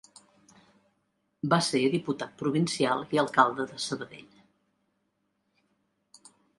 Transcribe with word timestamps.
Va 1.51 1.59
ser 1.67 1.83
diputat 1.97 2.33
provincial 2.41 3.07
i 3.19 3.23
alcalde 3.27 3.69
de 3.77 3.81
Sabadell. 3.87 4.35